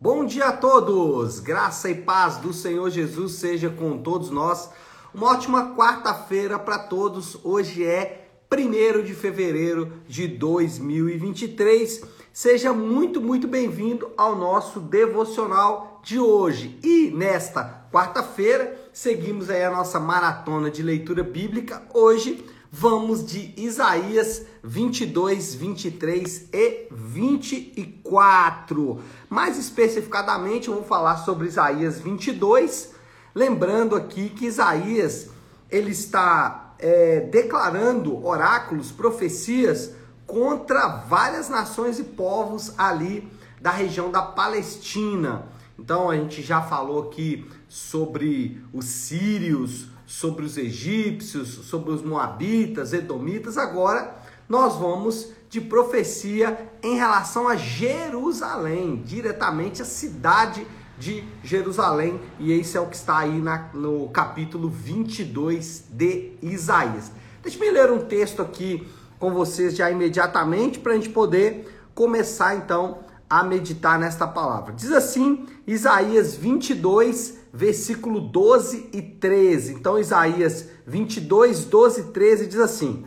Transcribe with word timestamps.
Bom 0.00 0.24
dia 0.24 0.46
a 0.46 0.52
todos! 0.52 1.40
Graça 1.40 1.90
e 1.90 1.94
paz 1.96 2.36
do 2.36 2.52
Senhor 2.52 2.88
Jesus 2.88 3.32
seja 3.32 3.68
com 3.68 3.98
todos 3.98 4.30
nós. 4.30 4.70
Uma 5.12 5.32
ótima 5.32 5.74
quarta-feira 5.74 6.56
para 6.56 6.78
todos. 6.78 7.36
Hoje 7.42 7.84
é 7.84 8.28
1 8.48 9.02
de 9.02 9.12
fevereiro 9.12 9.92
de 10.06 10.28
2023. 10.28 12.04
Seja 12.32 12.72
muito, 12.72 13.20
muito 13.20 13.48
bem-vindo 13.48 14.12
ao 14.16 14.36
nosso 14.36 14.78
devocional 14.78 16.00
de 16.04 16.20
hoje. 16.20 16.78
E 16.84 17.10
nesta 17.10 17.88
quarta-feira, 17.92 18.80
seguimos 18.92 19.50
aí 19.50 19.64
a 19.64 19.70
nossa 19.72 19.98
maratona 19.98 20.70
de 20.70 20.80
leitura 20.80 21.24
bíblica. 21.24 21.82
Hoje 21.92 22.46
vamos 22.70 23.26
de 23.26 23.54
Isaías 23.56 24.44
22, 24.62 25.54
23 25.54 26.48
e 26.52 26.88
24. 26.90 29.00
Mais 29.28 29.58
especificadamente, 29.58 30.68
vou 30.68 30.84
falar 30.84 31.16
sobre 31.18 31.48
Isaías 31.48 32.00
22, 32.00 32.92
lembrando 33.34 33.96
aqui 33.96 34.30
que 34.30 34.46
Isaías 34.46 35.28
ele 35.70 35.90
está 35.90 36.74
é, 36.78 37.20
declarando 37.20 38.24
oráculos, 38.24 38.90
profecias 38.90 39.92
contra 40.26 40.88
várias 40.88 41.48
nações 41.48 41.98
e 41.98 42.04
povos 42.04 42.72
ali 42.78 43.30
da 43.60 43.70
região 43.70 44.10
da 44.10 44.22
Palestina. 44.22 45.46
Então 45.78 46.10
a 46.10 46.16
gente 46.16 46.42
já 46.42 46.60
falou 46.60 47.04
aqui 47.04 47.48
sobre 47.68 48.62
os 48.72 48.84
sírios, 48.84 49.86
sobre 50.08 50.46
os 50.46 50.56
egípcios, 50.56 51.48
sobre 51.66 51.92
os 51.92 52.02
moabitas, 52.02 52.94
edomitas. 52.94 53.58
Agora 53.58 54.16
nós 54.48 54.76
vamos 54.76 55.28
de 55.50 55.60
profecia 55.60 56.70
em 56.82 56.96
relação 56.96 57.46
a 57.46 57.56
Jerusalém, 57.56 59.02
diretamente 59.04 59.82
a 59.82 59.84
cidade 59.84 60.66
de 60.98 61.22
Jerusalém, 61.44 62.18
e 62.40 62.52
esse 62.52 62.76
é 62.76 62.80
o 62.80 62.86
que 62.86 62.96
está 62.96 63.18
aí 63.18 63.38
na, 63.38 63.68
no 63.74 64.08
capítulo 64.08 64.70
22 64.70 65.84
de 65.90 66.32
Isaías. 66.40 67.12
Deixa 67.42 67.62
eu 67.62 67.72
ler 67.72 67.92
um 67.92 68.00
texto 68.00 68.40
aqui 68.40 68.88
com 69.18 69.30
vocês 69.32 69.76
já 69.76 69.90
imediatamente 69.90 70.78
para 70.78 70.92
a 70.92 70.94
gente 70.96 71.10
poder 71.10 71.82
começar 71.94 72.56
então 72.56 73.00
a 73.28 73.44
meditar 73.44 73.98
nesta 73.98 74.26
palavra. 74.26 74.72
Diz 74.72 74.90
assim, 74.90 75.46
Isaías 75.66 76.34
22, 76.34 77.37
versículo 77.58 78.20
12 78.20 78.90
e 78.92 79.02
13. 79.02 79.74
Então, 79.74 79.98
Isaías 79.98 80.68
22, 80.86 81.64
12 81.64 82.00
e 82.00 82.04
13 82.04 82.46
diz 82.46 82.60
assim: 82.60 83.04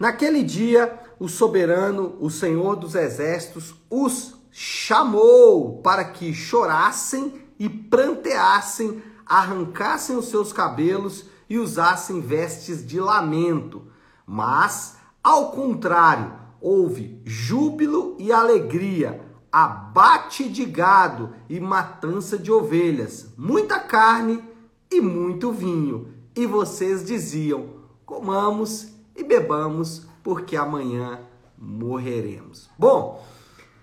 Naquele 0.00 0.42
dia, 0.42 0.98
o 1.20 1.28
soberano, 1.28 2.16
o 2.18 2.28
Senhor 2.28 2.74
dos 2.74 2.96
exércitos, 2.96 3.76
os 3.88 4.34
chamou 4.50 5.80
para 5.82 6.04
que 6.06 6.34
chorassem 6.34 7.40
e 7.60 7.68
pranteassem, 7.68 9.00
arrancassem 9.24 10.16
os 10.16 10.26
seus 10.26 10.52
cabelos 10.52 11.26
e 11.48 11.60
usassem 11.60 12.20
vestes 12.20 12.84
de 12.84 12.98
lamento. 12.98 13.86
Mas, 14.26 14.96
ao 15.22 15.52
contrário, 15.52 16.32
houve 16.60 17.22
júbilo 17.24 18.16
e 18.18 18.32
alegria, 18.32 19.20
abate 19.52 20.48
de 20.48 20.64
gado 20.64 21.34
e 21.46 21.60
matança 21.60 22.38
de 22.38 22.50
ovelhas, 22.50 23.28
muita 23.36 23.78
carne 23.78 24.42
e 24.90 25.00
muito 25.00 25.52
vinho. 25.52 26.14
E 26.34 26.46
vocês 26.46 27.04
diziam: 27.04 27.66
comamos 28.06 28.88
e 29.14 29.22
bebamos, 29.22 30.06
porque 30.22 30.56
amanhã 30.56 31.20
morreremos. 31.58 32.70
Bom, 32.78 33.22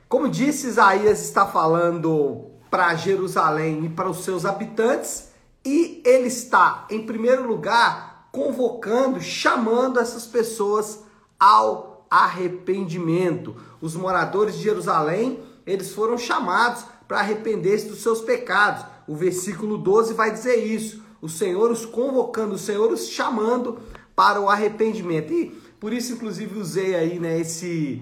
como 0.07 0.27
disse, 0.27 0.67
Isaías 0.67 1.21
está 1.21 1.45
falando 1.45 2.47
para 2.71 2.95
Jerusalém 2.95 3.85
e 3.85 3.89
para 3.89 4.09
os 4.09 4.23
seus 4.23 4.45
habitantes, 4.45 5.29
e 5.63 6.01
ele 6.05 6.27
está, 6.27 6.85
em 6.89 7.05
primeiro 7.05 7.47
lugar, 7.47 8.27
convocando, 8.31 9.21
chamando 9.21 9.99
essas 9.99 10.25
pessoas 10.25 11.03
ao 11.39 12.05
arrependimento. 12.09 13.55
Os 13.81 13.95
moradores 13.95 14.55
de 14.55 14.63
Jerusalém, 14.63 15.43
eles 15.69 15.93
foram 15.93 16.17
chamados 16.17 16.83
para 17.07 17.19
arrepender-se 17.19 17.87
dos 17.87 18.01
seus 18.01 18.21
pecados. 18.21 18.85
O 19.07 19.15
versículo 19.15 19.77
12 19.77 20.13
vai 20.15 20.31
dizer 20.31 20.55
isso. 20.55 21.03
O 21.21 21.29
Senhor 21.29 21.69
os 21.69 21.85
convocando, 21.85 22.55
o 22.55 22.59
Senhor 22.59 22.91
os 22.91 23.07
chamando 23.07 23.79
para 24.15 24.41
o 24.41 24.49
arrependimento. 24.49 25.31
E 25.31 25.49
por 25.79 25.93
isso, 25.93 26.13
inclusive, 26.13 26.59
usei 26.59 26.95
aí 26.95 27.19
né, 27.19 27.39
esse 27.39 28.01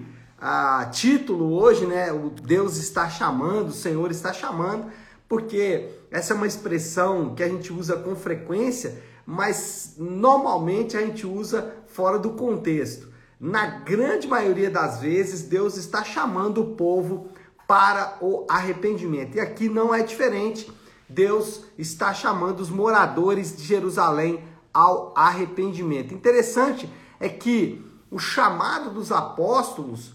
título 0.92 1.52
hoje, 1.52 1.84
né? 1.84 2.10
O 2.10 2.30
Deus 2.30 2.76
está 2.76 3.10
chamando, 3.10 3.68
o 3.68 3.72
Senhor 3.72 4.10
está 4.10 4.32
chamando, 4.32 4.86
porque 5.28 5.90
essa 6.10 6.32
é 6.32 6.36
uma 6.36 6.46
expressão 6.46 7.34
que 7.34 7.42
a 7.42 7.48
gente 7.48 7.72
usa 7.72 7.96
com 7.96 8.16
frequência, 8.16 9.02
mas 9.26 9.94
normalmente 9.98 10.96
a 10.96 11.00
gente 11.00 11.26
usa 11.26 11.74
fora 11.86 12.18
do 12.18 12.30
contexto. 12.30 13.08
Na 13.38 13.66
grande 13.66 14.26
maioria 14.26 14.70
das 14.70 15.00
vezes, 15.00 15.42
Deus 15.42 15.76
está 15.76 16.02
chamando 16.02 16.60
o 16.62 16.74
povo 16.74 17.28
para 17.68 18.16
o 18.22 18.46
arrependimento. 18.48 19.36
E 19.36 19.40
aqui 19.40 19.68
não 19.68 19.94
é 19.94 20.02
diferente. 20.02 20.72
Deus 21.06 21.64
está 21.76 22.14
chamando 22.14 22.60
os 22.60 22.70
moradores 22.70 23.54
de 23.54 23.62
Jerusalém 23.62 24.42
ao 24.72 25.12
arrependimento. 25.14 26.14
Interessante 26.14 26.90
é 27.20 27.28
que 27.28 27.84
o 28.10 28.18
chamado 28.18 28.90
dos 28.90 29.12
apóstolos, 29.12 30.14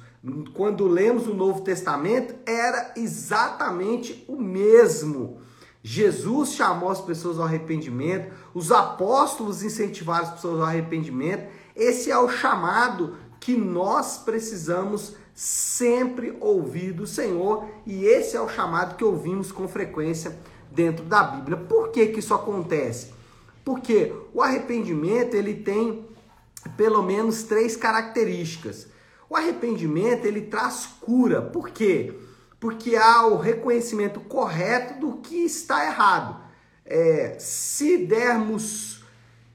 quando 0.56 0.88
lemos 0.88 1.28
o 1.28 1.34
Novo 1.36 1.62
Testamento, 1.62 2.34
era 2.44 2.92
exatamente 2.98 4.26
o 4.28 4.36
mesmo. 4.36 5.38
Jesus 5.84 6.54
chamou 6.54 6.90
as 6.90 7.02
pessoas 7.02 7.38
ao 7.38 7.46
arrependimento, 7.46 8.34
os 8.54 8.72
apóstolos 8.72 9.62
incentivaram 9.62 10.24
as 10.24 10.34
pessoas 10.34 10.60
ao 10.60 10.66
arrependimento 10.66 11.50
esse 11.76 12.12
é 12.12 12.18
o 12.18 12.30
chamado 12.30 13.18
que 13.44 13.58
nós 13.58 14.20
precisamos 14.20 15.18
sempre 15.36 16.38
ouvir 16.40 16.94
do 16.94 17.06
Senhor 17.06 17.68
e 17.86 18.06
esse 18.06 18.38
é 18.38 18.42
o 18.42 18.48
chamado 18.48 18.96
que 18.96 19.04
ouvimos 19.04 19.52
com 19.52 19.68
frequência 19.68 20.40
dentro 20.72 21.04
da 21.04 21.24
Bíblia. 21.24 21.58
Por 21.58 21.90
que, 21.90 22.08
que 22.08 22.20
isso 22.20 22.34
acontece? 22.34 23.12
Porque 23.66 24.14
o 24.34 24.42
arrependimento 24.42 25.34
ele 25.34 25.56
tem 25.56 26.08
pelo 26.78 27.04
menos 27.04 27.44
três 27.44 27.76
características. 27.76 28.88
O 29.30 29.36
arrependimento 29.36 30.24
ele 30.24 30.44
traz 30.44 30.86
cura. 31.02 31.42
Por 31.42 31.70
quê? 31.72 32.18
Porque 32.62 32.96
há 32.96 33.28
o 33.28 33.36
reconhecimento 33.36 34.22
correto 34.22 35.02
do 35.02 35.18
que 35.18 35.44
está 35.44 35.86
errado. 35.86 36.42
É, 36.86 37.36
se 37.40 38.06
dermos 38.06 39.04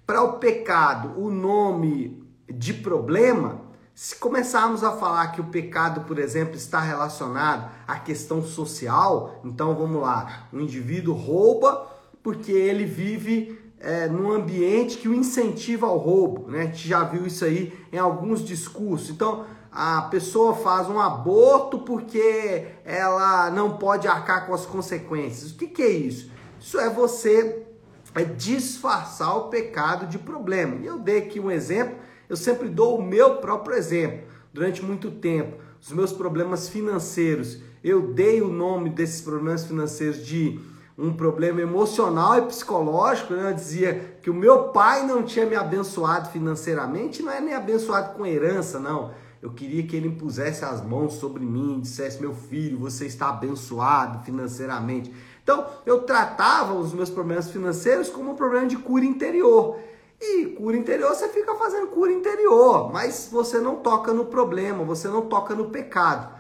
para 0.06 0.20
o 0.20 0.34
pecado 0.34 1.18
o 1.18 1.30
nome 1.30 2.22
de 2.46 2.74
problema, 2.74 3.66
se 3.98 4.14
começarmos 4.14 4.84
a 4.84 4.92
falar 4.92 5.26
que 5.32 5.40
o 5.40 5.46
pecado, 5.46 6.02
por 6.02 6.20
exemplo, 6.20 6.54
está 6.54 6.78
relacionado 6.78 7.68
à 7.84 7.98
questão 7.98 8.40
social, 8.40 9.40
então 9.44 9.74
vamos 9.74 10.00
lá, 10.00 10.46
o 10.52 10.60
indivíduo 10.60 11.16
rouba 11.16 11.84
porque 12.22 12.52
ele 12.52 12.84
vive 12.84 13.60
é, 13.80 14.06
num 14.06 14.30
ambiente 14.30 14.98
que 14.98 15.08
o 15.08 15.14
incentiva 15.14 15.88
ao 15.88 15.98
roubo, 15.98 16.48
né? 16.48 16.60
A 16.60 16.64
gente 16.66 16.86
já 16.86 17.02
viu 17.02 17.26
isso 17.26 17.44
aí 17.44 17.76
em 17.92 17.98
alguns 17.98 18.44
discursos. 18.44 19.10
Então, 19.10 19.44
a 19.72 20.02
pessoa 20.02 20.54
faz 20.54 20.88
um 20.88 21.00
aborto 21.00 21.80
porque 21.80 22.68
ela 22.84 23.50
não 23.50 23.78
pode 23.78 24.06
arcar 24.06 24.46
com 24.46 24.54
as 24.54 24.64
consequências. 24.64 25.50
O 25.50 25.56
que, 25.56 25.66
que 25.66 25.82
é 25.82 25.90
isso? 25.90 26.30
Isso 26.60 26.78
é 26.78 26.88
você 26.88 27.66
é 28.14 28.22
disfarçar 28.22 29.36
o 29.36 29.48
pecado 29.48 30.06
de 30.06 30.18
problema. 30.18 30.76
E 30.76 30.86
eu 30.86 31.00
dei 31.00 31.18
aqui 31.18 31.40
um 31.40 31.50
exemplo, 31.50 31.96
eu 32.28 32.36
sempre 32.36 32.68
dou 32.68 32.98
o 32.98 33.02
meu 33.02 33.36
próprio 33.36 33.76
exemplo. 33.76 34.26
Durante 34.52 34.84
muito 34.84 35.10
tempo, 35.10 35.56
os 35.80 35.92
meus 35.92 36.12
problemas 36.12 36.68
financeiros, 36.68 37.60
eu 37.82 38.12
dei 38.12 38.42
o 38.42 38.48
nome 38.48 38.90
desses 38.90 39.20
problemas 39.20 39.64
financeiros 39.64 40.24
de 40.24 40.60
um 40.96 41.12
problema 41.12 41.60
emocional 41.60 42.38
e 42.38 42.42
psicológico. 42.42 43.32
Né? 43.32 43.50
Eu 43.50 43.54
dizia 43.54 44.18
que 44.20 44.28
o 44.28 44.34
meu 44.34 44.70
pai 44.70 45.06
não 45.06 45.22
tinha 45.22 45.46
me 45.46 45.54
abençoado 45.54 46.30
financeiramente, 46.30 47.22
não 47.22 47.30
é 47.30 47.40
nem 47.40 47.54
abençoado 47.54 48.14
com 48.14 48.26
herança, 48.26 48.80
não. 48.80 49.12
Eu 49.40 49.52
queria 49.52 49.84
que 49.84 49.94
ele 49.94 50.08
impusesse 50.08 50.64
as 50.64 50.84
mãos 50.84 51.14
sobre 51.14 51.44
mim, 51.44 51.78
dissesse: 51.80 52.20
Meu 52.20 52.34
filho, 52.34 52.76
você 52.76 53.06
está 53.06 53.28
abençoado 53.28 54.24
financeiramente. 54.24 55.14
Então, 55.42 55.64
eu 55.86 56.02
tratava 56.02 56.74
os 56.74 56.92
meus 56.92 57.08
problemas 57.08 57.48
financeiros 57.48 58.08
como 58.08 58.32
um 58.32 58.34
problema 58.34 58.66
de 58.66 58.76
cura 58.76 59.04
interior. 59.04 59.78
E 60.20 60.46
cura 60.46 60.76
interior, 60.76 61.14
você 61.14 61.28
fica 61.28 61.54
fazendo 61.54 61.86
cura 61.88 62.12
interior, 62.12 62.92
mas 62.92 63.28
você 63.30 63.58
não 63.60 63.76
toca 63.76 64.12
no 64.12 64.24
problema, 64.24 64.82
você 64.84 65.06
não 65.08 65.22
toca 65.22 65.54
no 65.54 65.70
pecado. 65.70 66.36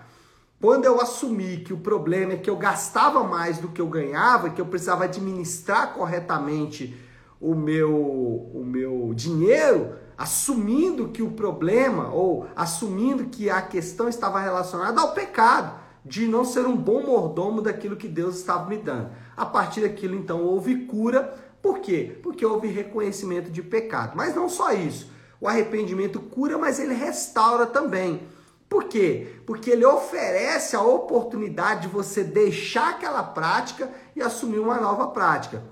Quando 0.60 0.84
eu 0.84 1.00
assumi 1.00 1.58
que 1.58 1.72
o 1.72 1.78
problema 1.78 2.32
é 2.32 2.36
que 2.36 2.50
eu 2.50 2.56
gastava 2.56 3.22
mais 3.22 3.58
do 3.58 3.68
que 3.68 3.80
eu 3.80 3.86
ganhava, 3.86 4.50
que 4.50 4.60
eu 4.60 4.66
precisava 4.66 5.04
administrar 5.04 5.94
corretamente 5.94 6.96
o 7.40 7.54
meu, 7.54 7.94
o 7.94 8.64
meu 8.66 9.12
dinheiro, 9.14 9.94
assumindo 10.16 11.10
que 11.10 11.22
o 11.22 11.30
problema 11.30 12.12
ou 12.12 12.48
assumindo 12.56 13.26
que 13.26 13.48
a 13.48 13.62
questão 13.62 14.08
estava 14.08 14.40
relacionada 14.40 15.00
ao 15.00 15.12
pecado. 15.12 15.78
de 16.08 16.26
não 16.26 16.44
ser 16.44 16.66
um 16.66 16.76
bom 16.76 17.02
mordomo 17.02 17.60
daquilo 17.60 17.96
que 17.96 18.08
Deus 18.08 18.36
estava 18.38 18.68
me 18.68 18.78
dando. 18.78 19.10
A 19.36 19.44
partir 19.44 19.82
daquilo, 19.82 20.14
então, 20.14 20.42
houve 20.42 20.86
cura. 20.86 21.34
Por 21.68 21.80
quê? 21.80 22.18
Porque 22.22 22.46
houve 22.46 22.66
reconhecimento 22.66 23.50
de 23.50 23.62
pecado. 23.62 24.16
Mas 24.16 24.34
não 24.34 24.48
só 24.48 24.72
isso. 24.72 25.12
O 25.38 25.46
arrependimento 25.46 26.18
cura, 26.18 26.56
mas 26.56 26.80
ele 26.80 26.94
restaura 26.94 27.66
também. 27.66 28.22
Por 28.70 28.84
quê? 28.84 29.34
Porque 29.44 29.68
ele 29.68 29.84
oferece 29.84 30.74
a 30.74 30.80
oportunidade 30.80 31.82
de 31.82 31.88
você 31.88 32.24
deixar 32.24 32.92
aquela 32.92 33.22
prática 33.22 33.92
e 34.16 34.22
assumir 34.22 34.58
uma 34.58 34.80
nova 34.80 35.08
prática. 35.08 35.62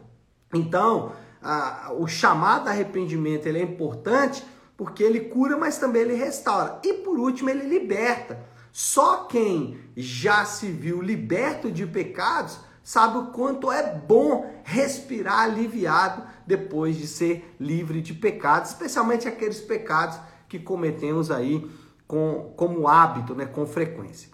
Então, 0.53 1.13
a, 1.43 1.91
o 1.97 2.07
chamado 2.07 2.69
arrependimento 2.69 3.47
ele 3.47 3.61
é 3.61 3.63
importante 3.63 4.45
porque 4.77 5.03
ele 5.03 5.21
cura, 5.21 5.57
mas 5.57 5.79
também 5.79 6.03
ele 6.03 6.15
restaura. 6.15 6.79
E 6.85 6.93
por 6.93 7.19
último, 7.19 7.49
ele 7.49 7.67
liberta. 7.67 8.39
Só 8.71 9.25
quem 9.25 9.79
já 9.97 10.45
se 10.45 10.67
viu 10.67 11.01
liberto 11.01 11.73
de 11.73 11.87
pecados 11.87 12.59
sabe 12.87 13.19
o 13.19 13.27
quanto 13.33 13.73
é 13.73 13.83
bom 13.83 14.49
respirar 14.63 15.41
aliviado 15.41 16.23
depois 16.47 16.97
de 16.97 17.09
ser 17.09 17.53
livre 17.59 18.01
de 18.01 18.15
pecados, 18.15 18.71
especialmente 18.71 19.27
aqueles 19.27 19.61
pecados 19.61 20.17
que 20.49 20.61
cometemos 20.61 21.29
aí 21.29 21.69
com, 22.07 22.53
como 22.57 22.87
hábito, 22.87 23.35
né, 23.35 23.45
com 23.45 23.67
frequência. 23.67 24.31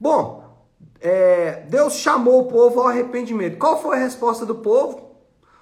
Bom, 0.00 0.42
é, 1.02 1.66
Deus 1.68 1.96
chamou 1.96 2.40
o 2.40 2.46
povo 2.46 2.80
ao 2.80 2.88
arrependimento. 2.88 3.58
Qual 3.58 3.82
foi 3.82 3.96
a 3.98 4.00
resposta 4.00 4.46
do 4.46 4.54
povo? 4.54 5.10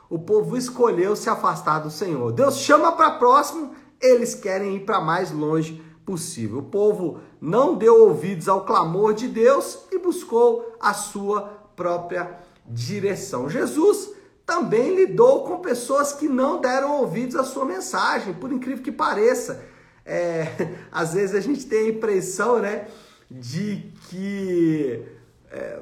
O 0.08 0.16
povo 0.16 0.56
escolheu 0.56 1.16
se 1.16 1.28
afastar 1.28 1.80
do 1.80 1.90
Senhor. 1.90 2.30
Deus 2.30 2.58
chama 2.58 2.92
para 2.92 3.10
próximo, 3.10 3.74
eles 4.00 4.36
querem 4.36 4.76
ir 4.76 4.86
para 4.86 5.00
mais 5.00 5.32
longe 5.32 5.82
possível. 6.06 6.60
O 6.60 6.62
povo 6.62 7.18
não 7.40 7.74
deu 7.74 8.06
ouvidos 8.06 8.48
ao 8.48 8.64
clamor 8.64 9.14
de 9.14 9.26
Deus 9.26 9.80
e 9.90 9.98
buscou 9.98 10.76
a 10.80 10.94
sua 10.94 11.59
própria 11.80 12.38
direção. 12.66 13.48
Jesus 13.48 14.10
também 14.44 14.94
lidou 14.94 15.44
com 15.44 15.60
pessoas 15.60 16.12
que 16.12 16.28
não 16.28 16.60
deram 16.60 17.00
ouvidos 17.00 17.36
à 17.36 17.42
sua 17.42 17.64
mensagem, 17.64 18.34
por 18.34 18.52
incrível 18.52 18.84
que 18.84 18.92
pareça. 18.92 19.64
É, 20.04 20.74
às 20.92 21.14
vezes 21.14 21.34
a 21.34 21.40
gente 21.40 21.64
tem 21.64 21.86
a 21.86 21.88
impressão, 21.88 22.58
né, 22.58 22.86
de 23.30 23.90
que 24.10 25.02
é, 25.50 25.80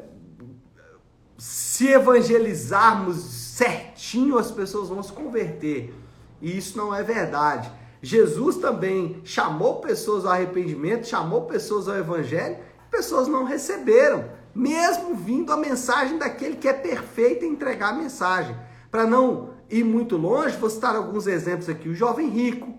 se 1.37 1.89
evangelizarmos 1.89 3.17
certinho 3.17 4.39
as 4.39 4.53
pessoas 4.53 4.89
vão 4.89 5.03
se 5.03 5.13
converter. 5.13 5.93
E 6.41 6.57
isso 6.57 6.79
não 6.79 6.95
é 6.95 7.03
verdade. 7.03 7.69
Jesus 8.01 8.57
também 8.59 9.21
chamou 9.25 9.81
pessoas 9.81 10.25
ao 10.25 10.31
arrependimento, 10.31 11.09
chamou 11.09 11.47
pessoas 11.47 11.89
ao 11.89 11.97
evangelho, 11.97 12.57
pessoas 12.89 13.27
não 13.27 13.43
receberam, 13.43 14.38
mesmo 14.55 15.15
vindo 15.15 15.53
a 15.53 15.57
mensagem 15.57 16.19
daquele 16.19 16.57
que 16.57 16.69
é 16.69 16.73
perfeito 16.73 17.45
em 17.45 17.53
entregar 17.53 17.91
a 17.91 17.97
mensagem. 17.97 18.57
Para 18.91 19.07
não 19.07 19.51
ir 19.71 19.85
muito 19.85 20.17
longe, 20.17 20.57
vou 20.57 20.71
citar 20.71 20.97
alguns 20.97 21.27
exemplos 21.27 21.69
aqui: 21.69 21.89
o 21.89 21.95
jovem 21.95 22.29
rico, 22.29 22.75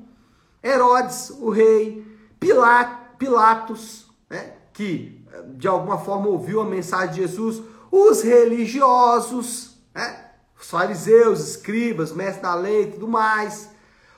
Herodes, 0.64 1.30
o 1.30 1.50
rei, 1.50 2.06
Pilatos, 3.18 4.08
né, 4.30 4.54
que 4.74 5.20
de 5.56 5.68
alguma 5.68 5.98
forma 5.98 6.28
ouviu 6.28 6.62
a 6.62 6.66
mensagem 6.66 7.16
de 7.16 7.22
Jesus, 7.22 7.62
os 7.92 8.22
religiosos, 8.22 9.78
né, 9.94 10.26
os 10.60 10.70
fariseus, 10.70 11.40
escribas, 11.50 12.12
mestres 12.12 12.42
da 12.42 12.56
lei 12.56 12.84
e 12.84 12.92
tudo 12.92 13.08
mais. 13.08 13.70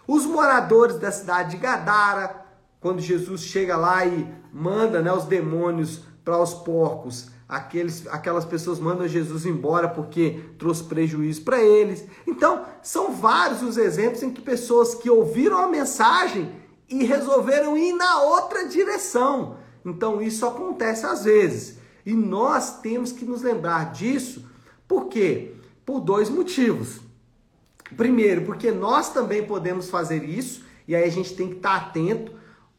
Os 0.08 0.26
moradores 0.26 0.98
da 0.98 1.12
cidade 1.12 1.52
de 1.52 1.58
Gadara, 1.58 2.46
quando 2.80 3.00
Jesus 3.00 3.42
chega 3.42 3.78
lá 3.78 4.06
e 4.06 4.28
manda 4.52 5.02
né, 5.02 5.14
os 5.14 5.26
demônios 5.26 6.02
para 6.24 6.38
os 6.38 6.54
porcos, 6.54 7.30
aqueles, 7.52 8.08
aquelas 8.08 8.46
pessoas 8.46 8.80
mandam 8.80 9.06
Jesus 9.06 9.46
embora 9.46 9.90
porque 9.90 10.40
trouxe 10.58 10.86
prejuízo 10.86 11.42
para 11.42 11.62
eles. 11.62 12.06
Então, 12.26 12.66
são 12.82 13.12
vários 13.12 13.62
os 13.62 13.76
exemplos 13.76 14.24
em 14.24 14.32
que 14.32 14.42
pessoas 14.42 14.96
que 14.96 15.10
ouviram 15.10 15.58
a 15.58 15.68
mensagem 15.68 16.50
e 16.88 17.04
resolveram 17.04 17.76
ir 17.78 17.92
na 17.92 18.22
outra 18.22 18.66
direção. 18.70 19.58
Então, 19.86 20.22
isso 20.22 20.46
acontece 20.46 21.06
às 21.06 21.26
vezes. 21.26 21.78
E 22.06 22.14
nós 22.14 22.80
temos 22.80 23.12
que 23.12 23.26
nos 23.26 23.42
lembrar 23.42 23.92
disso, 23.92 24.50
por 24.88 25.08
quê? 25.08 25.54
Por 25.86 26.00
dois 26.00 26.30
motivos. 26.30 27.02
Primeiro, 27.98 28.44
porque 28.44 28.72
nós 28.72 29.12
também 29.12 29.46
podemos 29.46 29.90
fazer 29.90 30.24
isso, 30.24 30.64
e 30.88 30.96
aí 30.96 31.04
a 31.04 31.12
gente 31.12 31.36
tem 31.36 31.50
que 31.50 31.58
estar 31.58 31.76
atento 31.76 32.32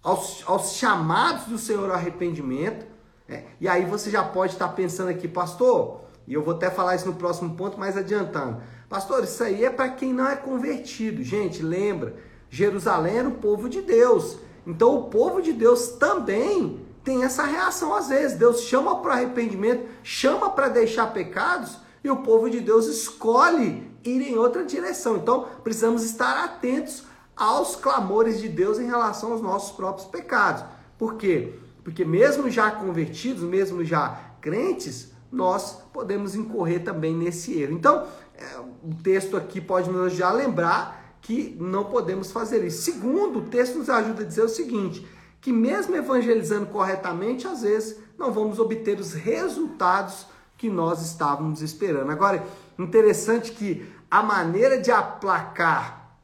aos, 0.02 0.42
aos 0.46 0.72
chamados 0.76 1.44
do 1.44 1.58
Senhor 1.58 1.90
ao 1.90 1.96
arrependimento. 1.96 2.86
Né? 3.28 3.44
E 3.60 3.68
aí 3.68 3.84
você 3.84 4.10
já 4.10 4.22
pode 4.22 4.52
estar 4.52 4.68
pensando 4.68 5.08
aqui, 5.08 5.28
pastor, 5.28 6.02
e 6.26 6.34
eu 6.34 6.42
vou 6.42 6.54
até 6.54 6.70
falar 6.70 6.96
isso 6.96 7.06
no 7.06 7.14
próximo 7.14 7.54
ponto, 7.56 7.78
mais 7.78 7.96
adiantando. 7.96 8.62
Pastor, 8.88 9.24
isso 9.24 9.42
aí 9.42 9.64
é 9.64 9.70
para 9.70 9.88
quem 9.88 10.12
não 10.12 10.28
é 10.28 10.36
convertido. 10.36 11.22
Gente, 11.22 11.62
lembra, 11.62 12.14
Jerusalém 12.50 13.18
era 13.18 13.28
o 13.28 13.32
povo 13.32 13.68
de 13.68 13.80
Deus. 13.80 14.38
Então 14.66 14.94
o 14.94 15.04
povo 15.04 15.40
de 15.40 15.52
Deus 15.52 15.88
também 15.88 16.86
tem 17.02 17.24
essa 17.24 17.44
reação 17.44 17.94
às 17.94 18.08
vezes. 18.08 18.38
Deus 18.38 18.62
chama 18.62 19.00
para 19.00 19.14
arrependimento, 19.14 19.88
chama 20.02 20.50
para 20.50 20.68
deixar 20.68 21.12
pecados, 21.12 21.78
e 22.04 22.10
o 22.10 22.16
povo 22.16 22.50
de 22.50 22.60
Deus 22.60 22.86
escolhe 22.86 23.90
ir 24.04 24.22
em 24.22 24.36
outra 24.36 24.64
direção. 24.64 25.16
Então, 25.16 25.46
precisamos 25.62 26.02
estar 26.04 26.44
atentos 26.44 27.04
aos 27.36 27.76
clamores 27.76 28.40
de 28.40 28.48
Deus 28.48 28.78
em 28.78 28.86
relação 28.86 29.32
aos 29.32 29.40
nossos 29.40 29.72
próprios 29.72 30.06
pecados. 30.08 30.64
Por 30.98 31.14
quê? 31.14 31.54
Porque 31.82 32.04
mesmo 32.04 32.50
já 32.50 32.70
convertidos, 32.70 33.42
mesmo 33.42 33.84
já 33.84 34.34
crentes, 34.40 35.12
nós 35.30 35.78
podemos 35.92 36.34
incorrer 36.34 36.84
também 36.84 37.14
nesse 37.16 37.58
erro. 37.58 37.72
Então, 37.72 38.06
é, 38.34 38.58
o 38.58 38.94
texto 39.02 39.36
aqui 39.36 39.60
pode 39.60 39.90
nos 39.90 40.12
já 40.12 40.30
lembrar 40.30 41.16
que 41.22 41.56
não 41.60 41.84
podemos 41.84 42.30
fazer 42.30 42.64
isso. 42.64 42.82
Segundo, 42.82 43.38
o 43.38 43.42
texto 43.42 43.78
nos 43.78 43.88
ajuda 43.88 44.22
a 44.22 44.26
dizer 44.26 44.42
o 44.42 44.48
seguinte, 44.48 45.06
que 45.40 45.52
mesmo 45.52 45.96
evangelizando 45.96 46.66
corretamente, 46.66 47.46
às 47.46 47.62
vezes 47.62 47.98
não 48.18 48.32
vamos 48.32 48.58
obter 48.58 48.98
os 49.00 49.12
resultados 49.12 50.26
que 50.56 50.68
nós 50.68 51.02
estávamos 51.02 51.62
esperando. 51.62 52.10
Agora, 52.10 52.44
interessante 52.78 53.52
que 53.52 53.86
a 54.10 54.22
maneira 54.22 54.78
de 54.78 54.90
aplacar 54.90 56.16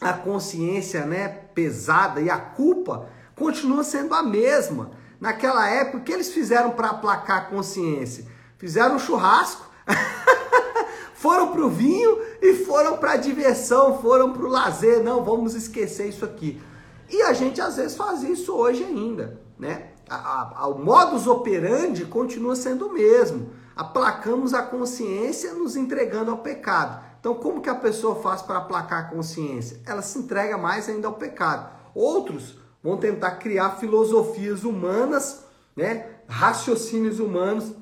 a 0.00 0.12
consciência, 0.12 1.04
né, 1.06 1.28
pesada 1.28 2.20
e 2.20 2.28
a 2.28 2.38
culpa 2.38 3.08
continua 3.34 3.84
sendo 3.84 4.14
a 4.14 4.22
mesma. 4.22 4.90
Naquela 5.20 5.68
época, 5.68 5.98
o 5.98 6.02
que 6.02 6.12
eles 6.12 6.30
fizeram 6.30 6.70
para 6.70 6.90
aplacar 6.90 7.38
a 7.38 7.44
consciência? 7.46 8.24
Fizeram 8.56 8.96
um 8.96 8.98
churrasco, 8.98 9.68
foram 11.14 11.52
para 11.52 11.60
o 11.60 11.68
vinho 11.68 12.18
e 12.40 12.54
foram 12.64 12.96
para 12.98 13.12
a 13.12 13.16
diversão, 13.16 14.00
foram 14.00 14.32
para 14.32 14.42
o 14.42 14.48
lazer. 14.48 15.02
Não, 15.02 15.24
vamos 15.24 15.54
esquecer 15.54 16.08
isso 16.08 16.24
aqui. 16.24 16.60
E 17.08 17.22
a 17.22 17.32
gente 17.32 17.60
às 17.60 17.76
vezes 17.76 17.96
faz 17.96 18.22
isso 18.22 18.54
hoje 18.54 18.84
ainda, 18.84 19.40
né? 19.58 19.90
A, 20.08 20.62
a, 20.62 20.68
o 20.68 20.78
modus 20.78 21.26
operandi 21.26 22.04
continua 22.04 22.56
sendo 22.56 22.86
o 22.86 22.92
mesmo 22.92 23.50
aplacamos 23.78 24.54
a 24.54 24.62
consciência 24.62 25.54
nos 25.54 25.76
entregando 25.76 26.32
ao 26.32 26.38
pecado. 26.38 27.00
Então, 27.20 27.36
como 27.36 27.60
que 27.60 27.70
a 27.70 27.76
pessoa 27.76 28.16
faz 28.16 28.42
para 28.42 28.58
aplacar 28.58 29.04
a 29.04 29.08
consciência? 29.08 29.80
Ela 29.86 30.02
se 30.02 30.18
entrega 30.18 30.58
mais 30.58 30.88
ainda 30.88 31.06
ao 31.06 31.14
pecado. 31.14 31.70
Outros 31.94 32.58
vão 32.82 32.96
tentar 32.96 33.32
criar 33.32 33.76
filosofias 33.76 34.64
humanas, 34.64 35.44
né, 35.76 36.06
raciocínios 36.28 37.20
humanos, 37.20 37.72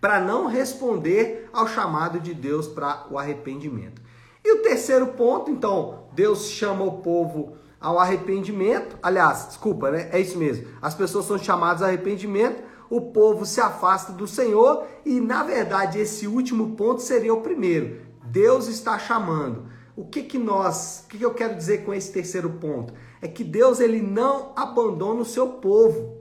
para 0.00 0.20
não 0.20 0.46
responder 0.46 1.48
ao 1.52 1.66
chamado 1.66 2.20
de 2.20 2.32
Deus 2.32 2.66
para 2.66 3.06
o 3.10 3.18
arrependimento. 3.18 4.00
E 4.44 4.52
o 4.52 4.62
terceiro 4.62 5.08
ponto, 5.08 5.50
então, 5.50 6.04
Deus 6.12 6.46
chama 6.46 6.84
o 6.84 7.02
povo 7.02 7.56
ao 7.80 7.98
arrependimento. 7.98 8.96
Aliás, 9.02 9.48
desculpa, 9.48 9.90
né? 9.90 10.08
É 10.12 10.20
isso 10.20 10.38
mesmo. 10.38 10.68
As 10.80 10.94
pessoas 10.94 11.24
são 11.26 11.36
chamadas 11.38 11.82
ao 11.82 11.88
arrependimento 11.88 12.62
o 12.90 13.00
povo 13.00 13.44
se 13.44 13.60
afasta 13.60 14.12
do 14.12 14.26
Senhor 14.26 14.86
e, 15.04 15.20
na 15.20 15.42
verdade, 15.42 15.98
esse 15.98 16.26
último 16.26 16.74
ponto 16.74 17.02
seria 17.02 17.34
o 17.34 17.42
primeiro. 17.42 18.00
Deus 18.24 18.66
está 18.66 18.98
chamando. 18.98 19.66
O 19.94 20.06
que 20.06 20.22
que 20.22 20.38
nós, 20.38 21.04
o 21.04 21.08
que, 21.08 21.18
que 21.18 21.24
eu 21.24 21.34
quero 21.34 21.56
dizer 21.56 21.84
com 21.84 21.92
esse 21.92 22.12
terceiro 22.12 22.50
ponto? 22.50 22.94
É 23.20 23.28
que 23.28 23.42
Deus 23.42 23.80
ele 23.80 24.00
não 24.00 24.52
abandona 24.54 25.20
o 25.20 25.24
seu 25.24 25.48
povo. 25.48 26.18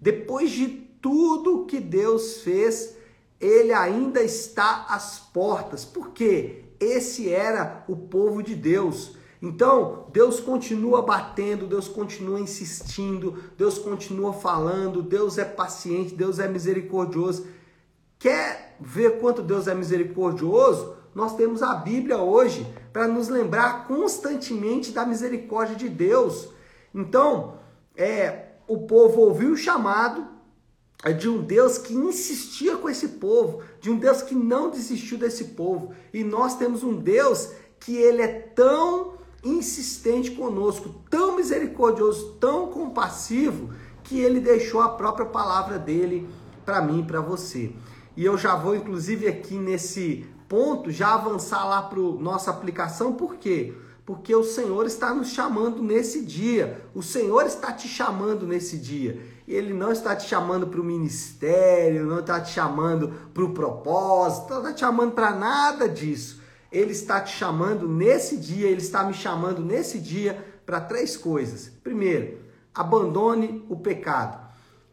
Depois 0.00 0.50
de 0.50 0.68
tudo 0.68 1.66
que 1.66 1.80
Deus 1.80 2.42
fez, 2.42 2.96
ele 3.40 3.72
ainda 3.72 4.22
está 4.22 4.86
às 4.88 5.18
portas. 5.18 5.84
Porque 5.84 6.64
esse 6.78 7.28
era 7.28 7.84
o 7.88 7.96
povo 7.96 8.42
de 8.42 8.54
Deus. 8.54 9.16
Então, 9.40 10.06
Deus 10.12 10.40
continua 10.40 11.02
batendo, 11.02 11.66
Deus 11.66 11.86
continua 11.86 12.40
insistindo, 12.40 13.38
Deus 13.56 13.78
continua 13.78 14.32
falando, 14.32 15.00
Deus 15.00 15.38
é 15.38 15.44
paciente, 15.44 16.14
Deus 16.14 16.40
é 16.40 16.48
misericordioso. 16.48 17.46
Quer 18.18 18.76
ver 18.80 19.20
quanto 19.20 19.42
Deus 19.42 19.68
é 19.68 19.74
misericordioso? 19.74 20.97
Nós 21.18 21.34
temos 21.34 21.64
a 21.64 21.74
Bíblia 21.74 22.18
hoje 22.18 22.64
para 22.92 23.08
nos 23.08 23.28
lembrar 23.28 23.88
constantemente 23.88 24.92
da 24.92 25.04
misericórdia 25.04 25.74
de 25.74 25.88
Deus. 25.88 26.50
Então, 26.94 27.54
é, 27.96 28.50
o 28.68 28.82
povo 28.86 29.22
ouviu 29.22 29.50
o 29.50 29.56
chamado, 29.56 30.24
de 31.18 31.28
um 31.28 31.42
Deus 31.42 31.76
que 31.76 31.92
insistia 31.92 32.76
com 32.76 32.88
esse 32.88 33.08
povo, 33.08 33.64
de 33.80 33.90
um 33.90 33.98
Deus 33.98 34.22
que 34.22 34.32
não 34.32 34.70
desistiu 34.70 35.18
desse 35.18 35.46
povo. 35.46 35.92
E 36.14 36.22
nós 36.22 36.54
temos 36.54 36.84
um 36.84 36.94
Deus 36.94 37.50
que 37.80 37.96
ele 37.96 38.22
é 38.22 38.28
tão 38.28 39.14
insistente 39.42 40.30
conosco, 40.30 41.02
tão 41.10 41.34
misericordioso, 41.34 42.36
tão 42.38 42.68
compassivo, 42.68 43.70
que 44.04 44.20
ele 44.20 44.38
deixou 44.38 44.80
a 44.80 44.90
própria 44.90 45.26
palavra 45.26 45.80
dele 45.80 46.28
para 46.64 46.80
mim 46.80 47.02
para 47.04 47.20
você. 47.20 47.72
E 48.16 48.24
eu 48.24 48.38
já 48.38 48.54
vou, 48.54 48.76
inclusive, 48.76 49.26
aqui 49.26 49.56
nesse 49.58 50.37
ponto, 50.48 50.90
já 50.90 51.14
avançar 51.14 51.64
lá 51.64 51.82
para 51.82 52.00
nossa 52.00 52.50
aplicação, 52.50 53.12
por 53.12 53.36
quê? 53.36 53.74
Porque 54.06 54.34
o 54.34 54.42
Senhor 54.42 54.86
está 54.86 55.12
nos 55.12 55.28
chamando 55.28 55.82
nesse 55.82 56.24
dia, 56.24 56.82
o 56.94 57.02
Senhor 57.02 57.44
está 57.44 57.72
te 57.72 57.86
chamando 57.86 58.46
nesse 58.46 58.78
dia. 58.78 59.20
Ele 59.46 59.74
não 59.74 59.92
está 59.92 60.16
te 60.16 60.26
chamando 60.26 60.66
para 60.66 60.80
o 60.80 60.84
ministério, 60.84 62.06
não 62.06 62.20
está 62.20 62.40
te 62.40 62.50
chamando 62.50 63.12
para 63.32 63.44
o 63.44 63.52
propósito, 63.52 64.50
não 64.50 64.58
está 64.58 64.72
te 64.72 64.80
chamando 64.80 65.12
para 65.12 65.32
nada 65.32 65.88
disso. 65.88 66.40
Ele 66.72 66.92
está 66.92 67.20
te 67.20 67.34
chamando 67.34 67.88
nesse 67.88 68.36
dia, 68.36 68.68
ele 68.68 68.80
está 68.80 69.04
me 69.04 69.14
chamando 69.14 69.62
nesse 69.62 69.98
dia 69.98 70.42
para 70.64 70.80
três 70.80 71.16
coisas. 71.16 71.70
Primeiro, 71.82 72.38
abandone 72.74 73.64
o 73.68 73.76
pecado. 73.76 74.38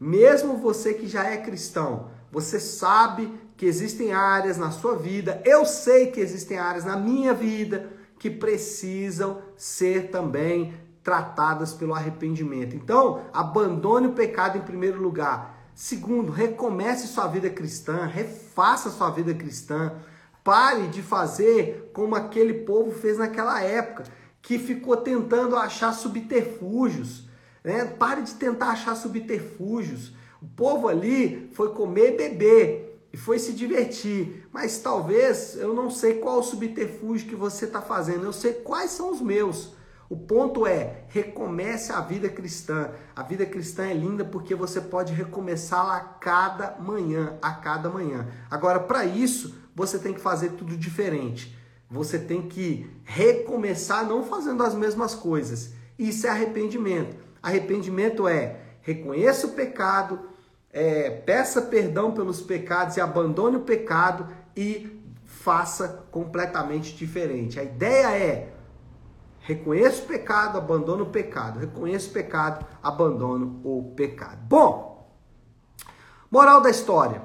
Mesmo 0.00 0.58
você 0.58 0.92
que 0.94 1.06
já 1.06 1.24
é 1.24 1.38
cristão, 1.38 2.10
você 2.30 2.60
sabe 2.60 3.32
que 3.56 3.64
existem 3.64 4.12
áreas 4.12 4.58
na 4.58 4.70
sua 4.70 4.96
vida, 4.96 5.40
eu 5.44 5.64
sei 5.64 6.10
que 6.10 6.20
existem 6.20 6.58
áreas 6.58 6.84
na 6.84 6.96
minha 6.96 7.32
vida 7.32 7.90
que 8.18 8.30
precisam 8.30 9.40
ser 9.56 10.10
também 10.10 10.74
tratadas 11.02 11.72
pelo 11.72 11.94
arrependimento. 11.94 12.74
Então, 12.74 13.22
abandone 13.32 14.08
o 14.08 14.12
pecado 14.12 14.58
em 14.58 14.62
primeiro 14.62 15.00
lugar. 15.00 15.70
Segundo, 15.74 16.32
recomece 16.32 17.06
sua 17.06 17.26
vida 17.28 17.48
cristã, 17.48 18.06
refaça 18.06 18.90
sua 18.90 19.10
vida 19.10 19.32
cristã. 19.32 19.94
Pare 20.42 20.88
de 20.88 21.02
fazer 21.02 21.90
como 21.92 22.14
aquele 22.14 22.54
povo 22.64 22.90
fez 22.90 23.18
naquela 23.18 23.62
época, 23.62 24.04
que 24.42 24.58
ficou 24.58 24.96
tentando 24.96 25.56
achar 25.56 25.92
subterfúgios. 25.92 27.28
Né? 27.62 27.84
Pare 27.84 28.22
de 28.22 28.34
tentar 28.34 28.70
achar 28.70 28.94
subterfúgios. 28.96 30.12
O 30.42 30.46
povo 30.46 30.88
ali 30.88 31.50
foi 31.52 31.72
comer 31.72 32.14
e 32.14 32.16
beber 32.16 32.85
foi 33.16 33.38
se 33.38 33.52
divertir. 33.52 34.46
Mas 34.52 34.78
talvez 34.78 35.56
eu 35.56 35.74
não 35.74 35.90
sei 35.90 36.14
qual 36.14 36.42
subterfúgio 36.42 37.28
que 37.28 37.34
você 37.34 37.64
está 37.64 37.80
fazendo, 37.80 38.24
eu 38.24 38.32
sei 38.32 38.52
quais 38.52 38.90
são 38.90 39.10
os 39.10 39.20
meus. 39.20 39.74
O 40.08 40.16
ponto 40.16 40.66
é, 40.66 41.04
recomece 41.08 41.92
a 41.92 42.00
vida 42.00 42.28
cristã. 42.28 42.90
A 43.14 43.22
vida 43.22 43.44
cristã 43.44 43.86
é 43.86 43.94
linda 43.94 44.24
porque 44.24 44.54
você 44.54 44.80
pode 44.80 45.12
recomeçá-la 45.12 45.96
a 45.96 46.00
cada 46.00 46.76
manhã, 46.78 47.36
a 47.42 47.52
cada 47.52 47.90
manhã. 47.90 48.28
Agora, 48.48 48.78
para 48.78 49.04
isso, 49.04 49.56
você 49.74 49.98
tem 49.98 50.14
que 50.14 50.20
fazer 50.20 50.50
tudo 50.50 50.76
diferente. 50.76 51.58
Você 51.90 52.18
tem 52.18 52.42
que 52.42 52.88
recomeçar 53.04 54.06
não 54.06 54.22
fazendo 54.22 54.62
as 54.62 54.74
mesmas 54.74 55.14
coisas. 55.14 55.72
Isso 55.98 56.26
é 56.26 56.30
arrependimento. 56.30 57.16
Arrependimento 57.42 58.28
é 58.28 58.60
reconheça 58.82 59.48
o 59.48 59.52
pecado, 59.52 60.20
é, 60.76 61.08
peça 61.08 61.62
perdão 61.62 62.12
pelos 62.12 62.42
pecados 62.42 62.98
e 62.98 63.00
abandone 63.00 63.56
o 63.56 63.60
pecado 63.60 64.28
e 64.54 65.02
faça 65.24 66.04
completamente 66.10 66.94
diferente. 66.94 67.58
A 67.58 67.64
ideia 67.64 68.08
é 68.08 68.52
reconheça 69.40 70.02
o 70.02 70.06
pecado, 70.06 70.58
abandone 70.58 71.00
o 71.00 71.06
pecado. 71.06 71.58
Reconheça 71.58 72.10
o 72.10 72.12
pecado, 72.12 72.66
abandono 72.82 73.58
o 73.64 73.94
pecado. 73.96 74.38
Bom, 74.42 75.10
moral 76.30 76.60
da 76.60 76.68
história. 76.68 77.22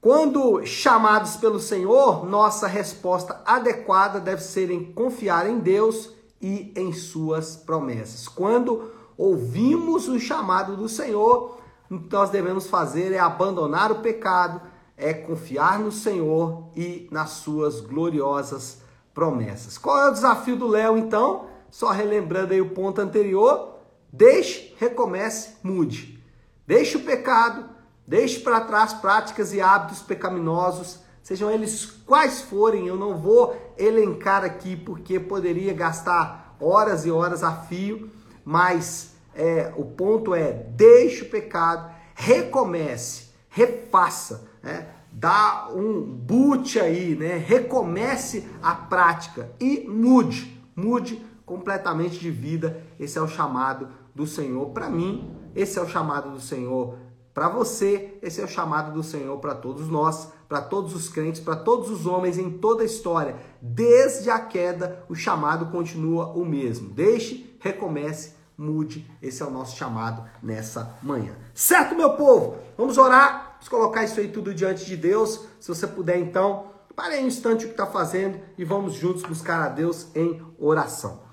Quando 0.00 0.64
chamados 0.64 1.34
pelo 1.36 1.58
Senhor, 1.58 2.24
nossa 2.24 2.68
resposta 2.68 3.42
adequada 3.44 4.20
deve 4.20 4.42
ser 4.42 4.70
em 4.70 4.92
confiar 4.92 5.50
em 5.50 5.58
Deus 5.58 6.12
e 6.40 6.72
em 6.76 6.92
suas 6.92 7.56
promessas. 7.56 8.28
Quando 8.28 8.92
ouvimos 9.18 10.06
o 10.06 10.20
chamado 10.20 10.76
do 10.76 10.88
Senhor, 10.88 11.65
o 11.90 11.98
que 12.00 12.12
nós 12.12 12.30
devemos 12.30 12.66
fazer 12.66 13.12
é 13.12 13.18
abandonar 13.18 13.92
o 13.92 14.00
pecado, 14.00 14.60
é 14.96 15.12
confiar 15.12 15.78
no 15.78 15.92
Senhor 15.92 16.70
e 16.74 17.08
nas 17.10 17.30
suas 17.30 17.80
gloriosas 17.80 18.80
promessas. 19.14 19.78
Qual 19.78 20.06
é 20.06 20.08
o 20.08 20.12
desafio 20.12 20.56
do 20.56 20.66
Léo 20.66 20.96
então? 20.96 21.46
Só 21.70 21.90
relembrando 21.90 22.52
aí 22.52 22.60
o 22.60 22.70
ponto 22.70 23.00
anterior, 23.00 23.76
deixe, 24.12 24.74
recomece, 24.78 25.56
mude. 25.62 26.22
Deixe 26.66 26.96
o 26.96 27.04
pecado, 27.04 27.76
Deixe 28.06 28.38
para 28.38 28.60
trás 28.60 28.92
práticas 28.92 29.52
e 29.52 29.60
hábitos 29.60 30.00
pecaminosos, 30.00 31.00
sejam 31.24 31.50
eles 31.50 31.84
quais 31.84 32.40
forem, 32.40 32.86
eu 32.86 32.94
não 32.94 33.18
vou 33.18 33.56
elencar 33.76 34.44
aqui 34.44 34.76
porque 34.76 35.18
poderia 35.18 35.74
gastar 35.74 36.56
horas 36.60 37.04
e 37.04 37.10
horas 37.10 37.42
a 37.42 37.52
fio, 37.52 38.08
mas 38.44 39.15
é, 39.36 39.72
o 39.76 39.84
ponto 39.84 40.34
é: 40.34 40.52
deixe 40.52 41.22
o 41.22 41.28
pecado, 41.28 41.94
recomece, 42.14 43.26
refaça, 43.48 44.48
né? 44.62 44.88
dá 45.12 45.68
um 45.72 46.02
boot 46.02 46.78
aí, 46.80 47.14
né? 47.14 47.36
recomece 47.36 48.48
a 48.62 48.74
prática 48.74 49.50
e 49.60 49.86
mude, 49.88 50.60
mude 50.74 51.24
completamente 51.44 52.18
de 52.18 52.30
vida. 52.30 52.82
Esse 52.98 53.18
é 53.18 53.22
o 53.22 53.28
chamado 53.28 53.88
do 54.14 54.26
Senhor 54.26 54.70
para 54.70 54.88
mim, 54.88 55.30
esse 55.54 55.78
é 55.78 55.82
o 55.82 55.88
chamado 55.88 56.30
do 56.30 56.40
Senhor 56.40 56.96
para 57.36 57.50
você, 57.50 58.18
esse 58.22 58.40
é 58.40 58.44
o 58.44 58.48
chamado 58.48 58.94
do 58.94 59.02
Senhor 59.02 59.38
para 59.38 59.54
todos 59.54 59.88
nós, 59.88 60.32
para 60.48 60.62
todos 60.62 60.94
os 60.94 61.10
crentes, 61.10 61.38
para 61.38 61.54
todos 61.54 61.90
os 61.90 62.06
homens 62.06 62.38
em 62.38 62.50
toda 62.50 62.82
a 62.82 62.86
história. 62.86 63.36
Desde 63.60 64.30
a 64.30 64.38
queda, 64.38 65.04
o 65.06 65.14
chamado 65.14 65.66
continua 65.66 66.28
o 66.28 66.46
mesmo. 66.46 66.88
Deixe, 66.88 67.54
recomece, 67.60 68.35
mude. 68.56 69.08
Esse 69.20 69.42
é 69.42 69.46
o 69.46 69.50
nosso 69.50 69.76
chamado 69.76 70.28
nessa 70.42 70.96
manhã. 71.02 71.34
Certo, 71.54 71.94
meu 71.94 72.14
povo? 72.14 72.56
Vamos 72.76 72.98
orar, 72.98 73.52
vamos 73.54 73.68
colocar 73.68 74.04
isso 74.04 74.20
aí 74.20 74.28
tudo 74.28 74.54
diante 74.54 74.84
de 74.84 74.96
Deus. 74.96 75.46
Se 75.60 75.68
você 75.68 75.86
puder, 75.86 76.18
então, 76.18 76.70
pare 76.94 77.14
aí 77.14 77.24
um 77.24 77.28
instante 77.28 77.64
o 77.64 77.68
que 77.68 77.74
está 77.74 77.86
fazendo 77.86 78.40
e 78.56 78.64
vamos 78.64 78.94
juntos 78.94 79.22
buscar 79.22 79.62
a 79.62 79.68
Deus 79.68 80.08
em 80.14 80.42
oração. 80.58 81.24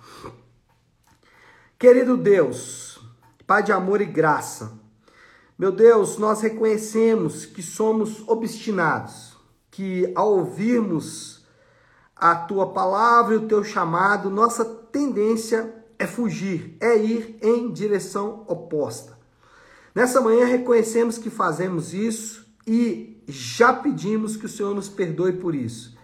Querido 1.77 2.15
Deus, 2.17 2.99
Pai 3.45 3.61
de 3.61 3.73
amor 3.73 3.99
e 3.99 4.05
graça, 4.05 4.71
meu 5.59 5.71
Deus, 5.71 6.17
nós 6.17 6.41
reconhecemos 6.41 7.45
que 7.45 7.61
somos 7.61 8.27
obstinados, 8.27 9.37
que 9.69 10.11
ao 10.15 10.31
ouvirmos 10.31 11.45
a 12.15 12.35
tua 12.35 12.71
palavra 12.71 13.35
e 13.35 13.37
o 13.37 13.47
teu 13.47 13.63
chamado, 13.63 14.29
nossa 14.29 14.63
tendência 14.63 15.82
é 16.03 16.07
fugir, 16.07 16.75
é 16.79 16.97
ir 16.97 17.37
em 17.41 17.71
direção 17.71 18.43
oposta. 18.47 19.17
Nessa 19.95 20.19
manhã 20.19 20.45
reconhecemos 20.45 21.17
que 21.17 21.29
fazemos 21.29 21.93
isso 21.93 22.45
e 22.67 23.23
já 23.27 23.73
pedimos 23.73 24.35
que 24.35 24.45
o 24.45 24.49
Senhor 24.49 24.73
nos 24.75 24.89
perdoe 24.89 25.33
por 25.33 25.55
isso. 25.55 25.97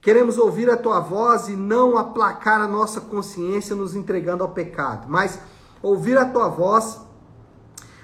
Queremos 0.00 0.38
ouvir 0.38 0.70
a 0.70 0.76
tua 0.76 1.00
voz 1.00 1.48
e 1.48 1.56
não 1.56 1.98
aplacar 1.98 2.60
a 2.60 2.68
nossa 2.68 3.00
consciência 3.00 3.74
nos 3.74 3.94
entregando 3.94 4.42
ao 4.42 4.52
pecado, 4.52 5.06
mas 5.08 5.38
ouvir 5.82 6.16
a 6.16 6.24
tua 6.24 6.48
voz 6.48 7.00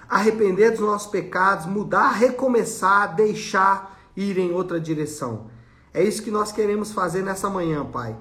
arrepender 0.08 0.70
dos 0.70 0.80
nossos 0.80 1.10
pecados, 1.10 1.66
mudar, 1.66 2.10
recomeçar, 2.10 3.14
deixar 3.14 3.98
ir 4.16 4.38
em 4.38 4.52
outra 4.52 4.80
direção. 4.80 5.46
É 5.92 6.02
isso 6.02 6.22
que 6.22 6.30
nós 6.30 6.52
queremos 6.52 6.92
fazer 6.92 7.22
nessa 7.22 7.48
manhã, 7.48 7.84
Pai. 7.84 8.16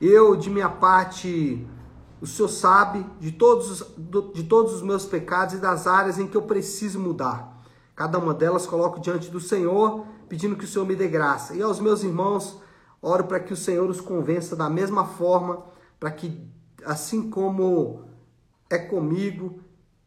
Eu, 0.00 0.36
de 0.36 0.48
minha 0.48 0.68
parte, 0.68 1.66
o 2.20 2.26
Senhor 2.26 2.48
sabe 2.48 3.04
de 3.18 3.32
todos, 3.32 3.84
de 4.34 4.42
todos 4.44 4.74
os 4.74 4.82
meus 4.82 5.06
pecados 5.06 5.54
e 5.54 5.58
das 5.58 5.86
áreas 5.86 6.18
em 6.18 6.26
que 6.26 6.36
eu 6.36 6.42
preciso 6.42 7.00
mudar. 7.00 7.60
Cada 7.96 8.18
uma 8.18 8.34
delas 8.34 8.66
coloco 8.66 9.00
diante 9.00 9.30
do 9.30 9.40
Senhor, 9.40 10.06
pedindo 10.28 10.56
que 10.56 10.64
o 10.64 10.68
Senhor 10.68 10.86
me 10.86 10.94
dê 10.94 11.08
graça. 11.08 11.54
E 11.54 11.62
aos 11.62 11.80
meus 11.80 12.02
irmãos, 12.02 12.60
oro 13.00 13.24
para 13.24 13.40
que 13.40 13.52
o 13.52 13.56
Senhor 13.56 13.88
os 13.88 14.00
convença 14.00 14.54
da 14.54 14.68
mesma 14.68 15.04
forma, 15.04 15.64
para 15.98 16.10
que, 16.10 16.46
assim 16.84 17.30
como 17.30 18.02
é 18.68 18.78
comigo, 18.78 19.60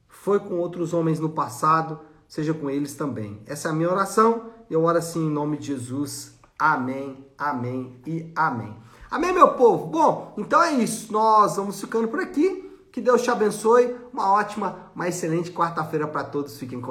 foi 0.08 0.39
com 0.39 0.58
outros 0.60 0.93
homens 0.93 1.20
no 1.20 1.29
passado, 1.29 2.00
seja 2.27 2.53
com 2.53 2.70
eles 2.70 2.96
também. 2.96 3.41
Essa 3.46 3.67
é 3.67 3.72
a 3.72 3.75
minha 3.75 3.91
oração 3.91 4.51
e 4.70 4.74
eu 4.74 4.84
oro 4.84 4.98
assim 4.98 5.27
em 5.27 5.29
nome 5.29 5.58
de 5.58 5.67
Jesus. 5.67 6.39
Amém, 6.58 7.27
amém 7.38 8.00
e 8.05 8.32
amém. 8.36 8.75
Amém, 9.13 9.32
meu 9.32 9.50
povo? 9.50 9.86
Bom, 9.86 10.34
então 10.39 10.63
é 10.63 10.74
isso. 10.74 11.13
Nós 11.13 11.55
vamos 11.55 11.79
ficando 11.79 12.08
por 12.08 12.20
aqui. 12.20 12.67
Que 12.91 13.00
Deus 13.00 13.22
te 13.22 13.29
abençoe. 13.29 13.96
Uma 14.12 14.32
ótima, 14.32 14.91
uma 14.96 15.08
excelente 15.08 15.51
quarta-feira 15.51 16.08
para 16.08 16.24
todos. 16.24 16.58
Fiquem 16.58 16.79
com 16.79 16.82